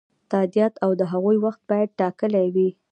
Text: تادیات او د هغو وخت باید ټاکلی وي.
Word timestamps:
تادیات 0.31 0.73
او 0.85 0.91
د 0.99 1.01
هغو 1.11 1.31
وخت 1.45 1.61
باید 1.69 1.89
ټاکلی 1.99 2.47
وي. 2.55 2.69